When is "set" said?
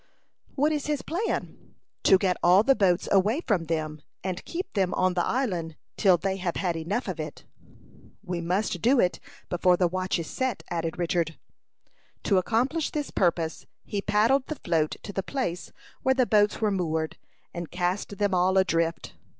10.25-10.63